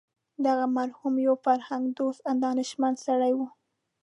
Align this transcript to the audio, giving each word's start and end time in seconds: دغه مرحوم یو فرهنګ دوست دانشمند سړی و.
دغه 0.45 0.65
مرحوم 0.77 1.13
یو 1.27 1.35
فرهنګ 1.45 1.83
دوست 1.97 2.21
دانشمند 2.43 2.97
سړی 3.05 3.31
و. 3.35 3.39